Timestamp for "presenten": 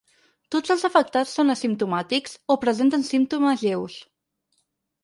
2.65-3.07